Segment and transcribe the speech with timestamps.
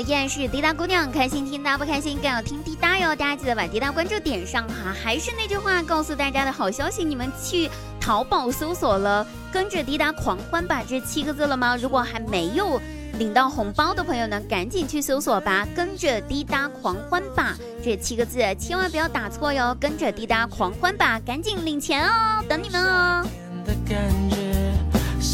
[0.00, 3.14] 依然是滴答姑娘，开心听答不开心更要听滴答哟。
[3.16, 4.94] 大家记得把滴答关注点上哈。
[5.02, 7.70] 还是那句话，告诉大家的好消息，你们去
[8.00, 11.76] 淘宝搜索了“跟着滴答狂欢吧”这七个字了吗？
[11.76, 12.80] 如果还没有
[13.18, 19.76] 领到红包的朋友呢，赶紧去搜索吧，“跟着滴答狂欢吧”这七个字，千万不要打错哟。
[19.80, 23.26] 跟着滴答狂欢吧，赶紧领钱哦，等你们哦。
[23.66, 23.74] 那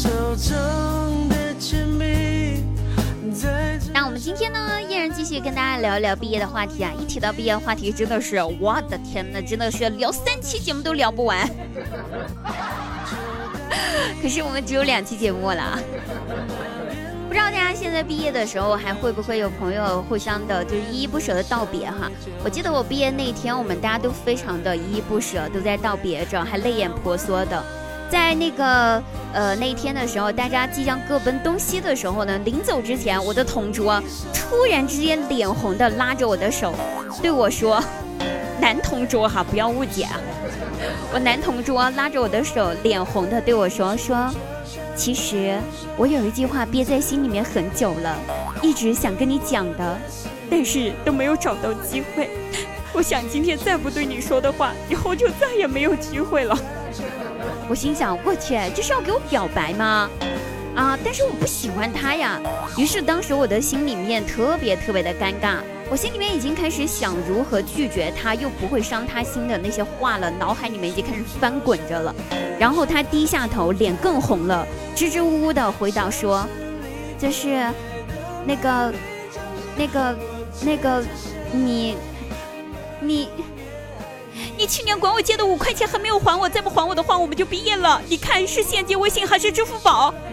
[0.01, 1.04] 我们
[4.25, 6.91] 今天呢，依然继续跟大家聊一聊毕业的话题啊！
[6.99, 11.47] 一提到毕业话题，真的是我的天呐，真的是聊三期节目都聊不完。
[14.19, 15.79] 可是我们只有两期节目了，
[17.27, 22.09] 不知道大家现在毕业的时候还会不会有朋友互相的，就是依依不舍的道别哈？
[22.43, 27.63] 我记得我毕业那一天，我们大家都非常的依依不舍，都在道别着，还泪眼婆娑的。
[28.09, 29.01] 在那个
[29.33, 34.01] 呃那天的时候，大家即将各奔东西的时候呢，临走之前，我的同桌
[34.33, 36.73] 突然之间脸红的拉着我的手，
[37.21, 37.83] 对我说
[38.61, 40.19] ：“男同桌哈，不要误解啊。”
[41.13, 44.29] 我男同桌拉着我的手，脸红的对我说：“说，
[44.95, 45.57] 其实
[45.97, 48.15] 我有一句话憋在心里面很久了，
[48.61, 49.97] 一直想跟你讲的，
[50.49, 52.29] 但是都没有找到机会。
[52.93, 56.57] 我想今天再不对你说的话，以后就再也没有机会了。”
[57.67, 60.09] 我心想，我去，这是要给我表白吗？
[60.75, 60.97] 啊！
[61.03, 62.39] 但是我不喜欢他呀。
[62.77, 65.57] 于是当时我的心里面特别特别的尴尬，
[65.89, 72.13] 我心里面已经开始想如何拒绝他又不会伤他心的那些话了，脑海里面已经开始翻滚着了。
[72.59, 76.45] 然后他低下头，脸更红了，支支吾吾的回答说
[77.17, 77.65] ：“就是
[78.45, 78.93] 那个、
[79.77, 80.15] 那个、
[80.61, 81.03] 那个，
[81.51, 81.97] 你、
[83.01, 83.29] 你。”
[84.57, 88.01] 你去年管我借的五块钱还没有还我，再不还我的话，我们就毕业了。
[88.07, 90.13] 你看是现金、微信还是支付宝？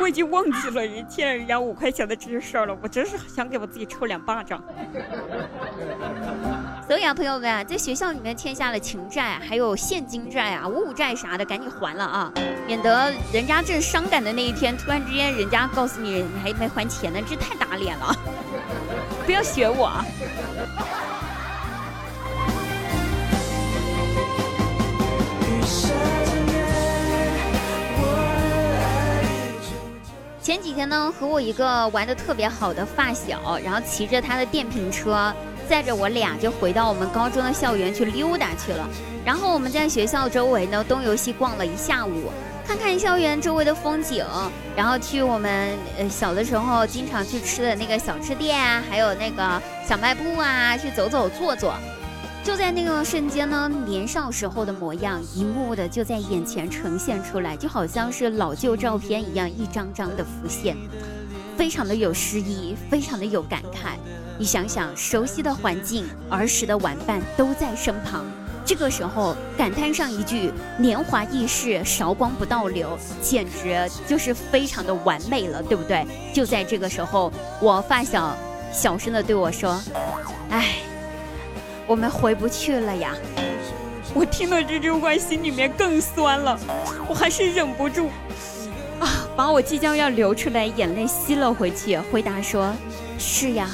[0.00, 4.62] 我已经忘记了人欠人家五块钱的这些事儿了，我真是想给我自己抽两巴掌。
[6.86, 12.32] 所以啊，朋友们啊，在学校里面欠下了情债，还有现金债啊、物债啥的，赶紧还了啊，
[12.66, 18.16] 免得人家正伤感的那一天，突然之间人家告诉你你还没还钱呢，这太打脸了。
[19.28, 19.92] 不要学我。
[30.40, 35.30] 前几天呢，和我一个玩的特别好的发小，然后骑着他的电瓶车，
[35.68, 38.88] 载着我俩就回到我们高中的校园去溜达去了。
[39.24, 42.32] 然后我们在学校周围呢东游西逛了一下午。
[42.66, 44.22] 看看校园周围的风景，
[44.76, 51.72] 然后去我们呃小的时候经常去吃的那个小吃店啊，还有那个小卖部啊，去走走坐坐。
[52.44, 60.76] 就在那个瞬间呢，年少时候的模样一幕的就在眼前呈现出来，就好像是老旧照片一样，一张张的浮现，
[61.58, 63.96] 非常的有诗意，非常的有感慨。
[64.38, 68.24] 你想想，熟悉的环境，儿时的玩伴都在身旁。
[68.64, 76.06] 这个时候感叹上一句“年华易逝，韶光不倒流”，简直就是非常的完美了，对不对？
[76.32, 78.36] 就在这个时候，我发小
[78.72, 79.82] 小声的对我说
[80.50, 80.76] ：“哎，
[81.88, 83.16] 我们回不去了呀。”
[84.14, 86.56] 我听到这句话，心里面更酸了，
[87.08, 88.08] 我还是忍不住
[89.00, 92.72] 啊， 把我即将要流出来眼泪吸了回去，回答说
[93.18, 93.68] ：“是呀，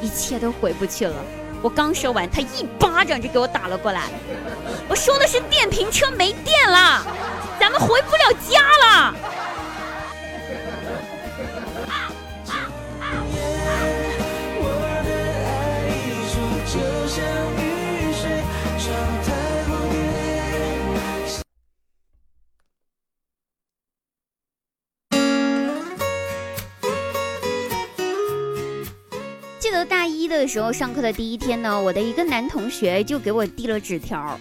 [0.00, 1.14] 一切都回不去了。”
[1.62, 4.02] 我刚说完，他一巴掌就给我打了过来。
[4.88, 7.06] 我说的是电瓶车没电了，
[7.60, 9.14] 咱们回不了家了。
[29.84, 34.38] 大一的时候上课的第一天呢，我的一个男同学就给我递了纸条，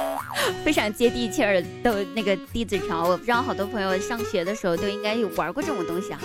[0.64, 3.06] 非常接地气儿的那个递纸条。
[3.06, 6.20] 我不知道好多朋友上学的时候都应该有玩过这种东西哈。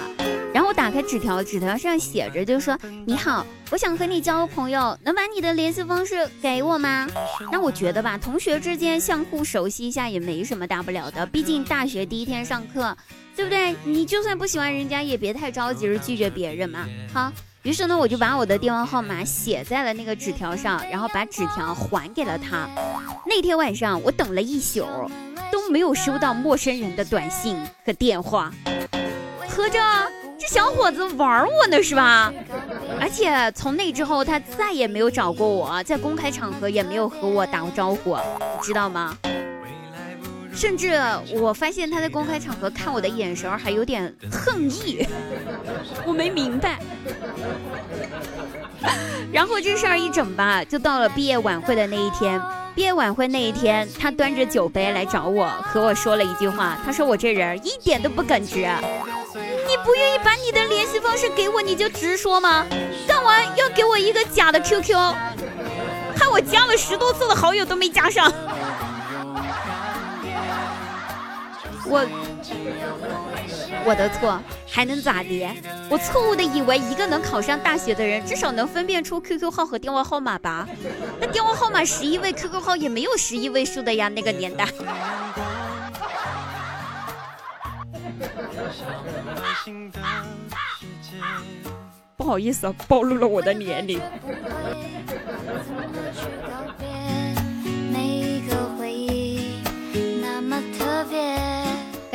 [0.53, 7.07] 然后我打开纸条，纸条上写着，就是说你好，我想和你交个朋友，能把你的联系方式给我吗？
[7.51, 12.95] 那我觉得吧，同学之间相互熟悉一下也没什么大不了的，毕竟大学第一天上课，
[13.35, 13.75] 对不对？
[13.83, 16.87] 你就算不喜欢人家，也别太着急着拒绝别人嘛。
[17.11, 17.31] 好。
[17.63, 22.67] 于是呢，我就把我的电话号码写在了那个纸条上，然后把纸条还给了他。
[23.25, 24.85] 那天晚上，我等了一宿，
[25.49, 28.51] 都没有收到陌生人的短信和电话。
[29.47, 29.79] 合着
[30.37, 32.33] 这小伙子玩我呢是吧？
[32.99, 38.17] 而且从那之后，他再也没有找过我，在公开场合也没有和我打过招呼，
[38.61, 39.17] 知道吗？
[40.53, 40.93] 甚至
[41.33, 45.05] 我发现他在公开场合看我的眼神还有点恨意，
[46.05, 46.79] 我没明白。
[49.31, 52.39] 然后这事儿一整吧，就到了毕业晚会的那一天。
[52.75, 56.75] 毕业晚会那一天，他端着酒杯来找我，和我说了一句话。
[56.83, 58.67] 他说我这人一点都不耿直。
[59.35, 62.65] 你不愿意把你的联系方式给我，你就直说吗？
[63.07, 64.95] 干嘛要给我一个假的 QQ？
[66.15, 68.31] 害我加了十多次的好友都没加上。
[71.85, 72.05] 我
[73.85, 75.47] 我的错，还能咋的？
[75.89, 80.67] 我错误的以为一个能考上大学的人，至少能分辨出 QQ 号和电话号码吧？
[81.19, 84.67] 那电话号码十一位，QQ 号也没有十一位数的呀，那个年代。
[92.15, 93.99] 不好意思啊，暴露了我的年龄。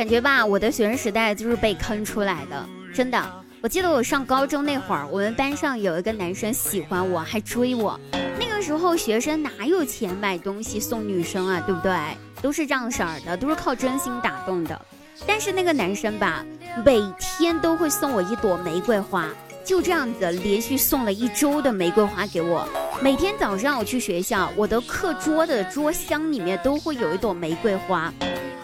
[0.09, 2.65] 觉吧，我的学生时代就是被坑出来的，
[2.95, 3.23] 真的。
[3.61, 7.99] 我记得我上高中那会儿，我们班上有一个男生喜欢我，还追我。
[8.39, 11.93] 那个时候学生哪有钱买东西送女生啊，对不对？
[12.41, 14.81] 都是这样式儿的，都是靠真心打动的。
[15.27, 16.43] 但是那个男生吧，
[16.83, 19.27] 每天都会送我一朵玫瑰花，
[19.63, 22.67] 就这样子连续送了一周的玫瑰花给我。
[22.99, 28.11] 每天早上我去学校，我的课桌的桌箱里面都会有一朵玫瑰花。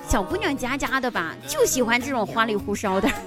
[0.07, 3.09] 小姑娘家家的吧，就喜欢这种花里胡哨的。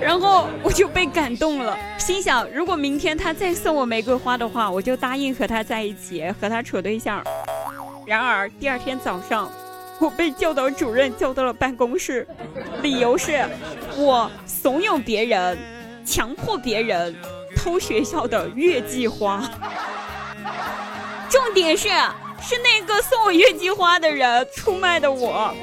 [0.00, 7.22] 然后我就被感动了，心想如果明天他再送我玫瑰花的话，我就答应和他在一起，和他处对象。
[8.06, 9.50] 然而第二天早上，
[9.98, 12.26] 我被教导主任叫到了办公室，
[12.82, 13.44] 理由是
[13.96, 15.58] 我怂恿别人，
[16.04, 17.14] 强迫别人
[17.56, 19.42] 偷学校的月季花。
[21.28, 21.88] 重点是。
[22.42, 25.54] 是那个送我月季花的人出卖的我，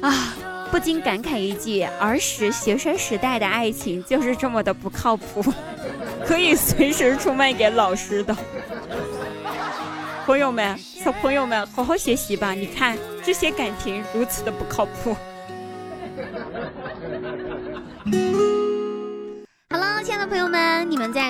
[0.00, 0.34] 啊，
[0.70, 5.44] 不禁感慨一句：儿时学生时代的爱情就是这么的不靠谱，
[6.26, 8.36] 可以随时出卖给老师的。
[10.24, 12.52] 朋友们，小朋友们，好好学习吧！
[12.52, 15.16] 你看这些感情如此的不靠谱。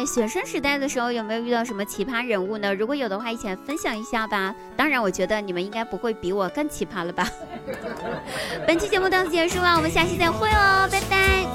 [0.07, 2.75] 学生时代的时候有没有遇到什么奇葩人物呢？
[2.75, 4.55] 如果有的话，一起来分享一下吧。
[4.77, 7.29] 当然，我觉得你们应该不会比我更奇葩了吧。
[8.67, 11.46] 本期节目到此结束了，我们下期再会哦，拜拜。